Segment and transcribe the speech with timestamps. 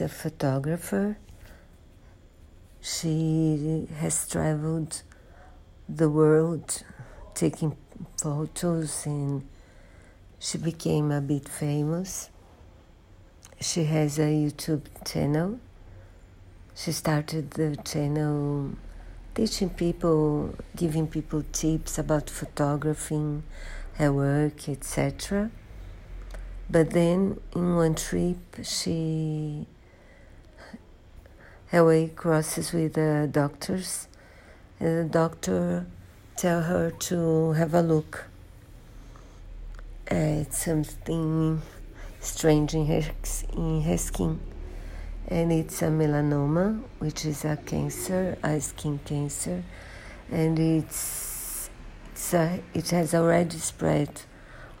[0.00, 1.18] a photographer.
[2.80, 5.02] She has traveled
[5.88, 6.82] the world
[7.34, 7.76] taking
[8.20, 9.46] photos and
[10.38, 12.30] she became a bit famous.
[13.60, 15.58] She has a YouTube channel.
[16.74, 18.76] She started the channel
[19.34, 23.42] teaching people, giving people tips about photographing,
[23.94, 25.50] her work, etc.
[26.70, 29.66] But then in one trip, she
[31.70, 34.08] her way crosses with the doctors,
[34.80, 35.86] and the doctor
[36.36, 38.26] tell her to have a look
[40.06, 41.60] at something
[42.20, 43.02] strange in her
[43.52, 44.40] in her skin,
[45.28, 49.62] and it's a melanoma, which is a cancer, a skin cancer,
[50.30, 51.68] and it's,
[52.12, 54.22] it's a, it has already spread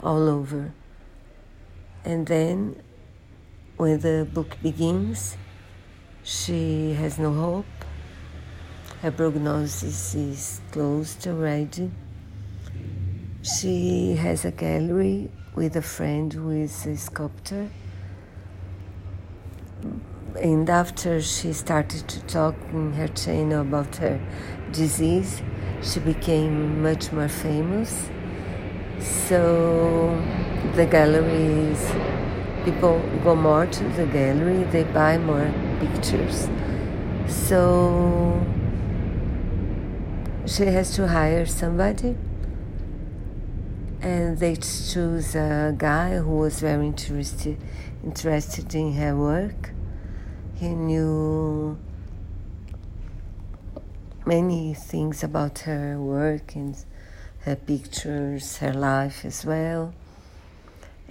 [0.00, 0.72] all over.
[2.04, 2.80] And then,
[3.76, 5.36] when the book begins,
[6.26, 7.66] she has no hope.
[9.00, 11.92] Her prognosis is closed already.
[13.42, 17.70] She has a gallery with a friend who is a sculptor.
[20.42, 24.20] And after she started to talk in her channel about her
[24.72, 25.42] disease,
[25.80, 28.10] she became much more famous.
[28.98, 30.20] So
[30.74, 31.88] the galleries,
[32.64, 36.48] people go more to the gallery, they buy more pictures.
[37.28, 38.44] So
[40.46, 42.16] she has to hire somebody,
[44.00, 47.58] and they choose a guy who was very interested
[48.04, 49.72] interested in her work.
[50.54, 51.76] He knew
[54.24, 56.76] many things about her work and
[57.40, 59.92] her pictures, her life as well.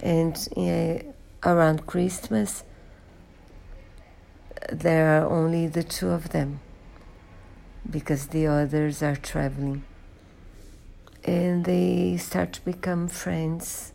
[0.00, 1.02] And yeah,
[1.44, 2.62] around Christmas,
[4.72, 6.60] there are only the two of them
[7.88, 9.84] because the others are traveling.
[11.24, 13.92] And they start to become friends.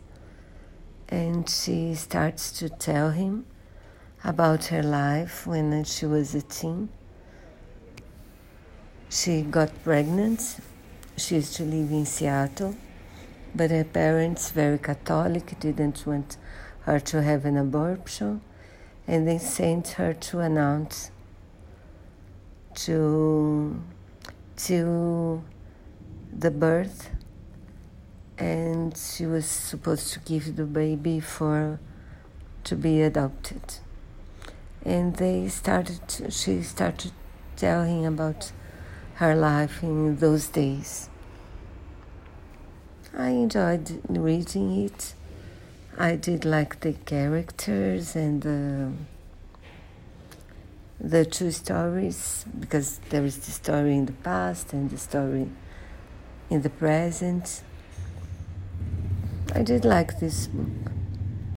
[1.08, 3.46] And she starts to tell him
[4.24, 6.88] about her life when she was a teen.
[9.10, 10.58] She got pregnant.
[11.18, 12.74] She used to live in Seattle,
[13.54, 16.38] but her parents, very Catholic, didn't want
[16.80, 18.40] her to have an abortion,
[19.06, 21.10] and they sent her to announce
[22.74, 23.82] to
[24.56, 25.42] to
[26.32, 27.10] the birth.
[28.38, 31.78] And she was supposed to give the baby for
[32.64, 33.74] to be adopted.
[34.84, 37.12] And they started she started
[37.56, 38.52] telling about
[39.14, 41.08] her life in those days.
[43.14, 45.14] I enjoyed reading it
[45.98, 48.92] i did like the characters and the
[51.02, 55.48] the two stories because there is the story in the past and the story
[56.48, 57.62] in the present.
[59.54, 60.91] I did like this book.